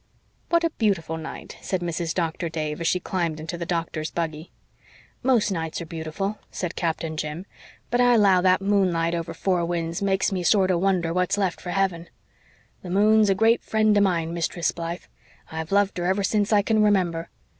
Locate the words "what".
0.49-0.63